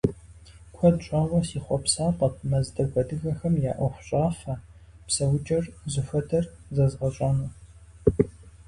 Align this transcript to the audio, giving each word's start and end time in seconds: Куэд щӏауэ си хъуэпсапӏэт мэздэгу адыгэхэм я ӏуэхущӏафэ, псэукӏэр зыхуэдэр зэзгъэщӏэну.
Куэд 0.75 0.95
щӏауэ 1.05 1.39
си 1.47 1.59
хъуэпсапӏэт 1.63 2.35
мэздэгу 2.49 2.99
адыгэхэм 3.01 3.55
я 3.71 3.73
ӏуэхущӏафэ, 3.77 4.53
псэукӏэр 5.05 5.65
зыхуэдэр 5.91 6.45
зэзгъэщӏэну. 6.75 7.49